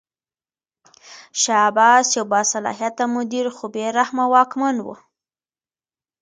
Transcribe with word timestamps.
شاه 1.41 1.61
عباس 1.69 2.07
یو 2.17 2.25
باصلاحیته 2.33 3.03
مدیر 3.15 3.45
خو 3.55 3.65
بې 3.73 3.85
رحمه 3.97 4.25
واکمن 4.33 4.75
و. 4.81 4.87